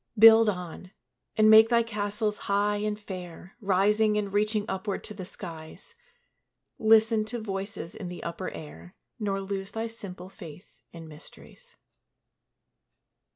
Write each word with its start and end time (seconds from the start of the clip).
Build 0.17 0.49
on, 0.49 0.89
and 1.35 1.47
make 1.47 1.69
thy 1.69 1.83
castles 1.83 2.35
high 2.49 2.77
and 2.77 2.99
fair, 2.99 3.55
Rising 3.61 4.17
and 4.17 4.33
reaching 4.33 4.65
upward 4.67 5.03
to 5.03 5.13
the 5.13 5.25
skies; 5.25 5.93
Listen 6.79 7.23
to 7.25 7.37
voices 7.39 7.93
in 7.93 8.07
the 8.07 8.23
upper 8.23 8.49
air, 8.49 8.95
Nor 9.19 9.41
lose 9.41 9.69
thy 9.73 9.85
simple 9.85 10.27
faith 10.27 10.81
in 10.91 11.07
mysteries. 11.07 11.75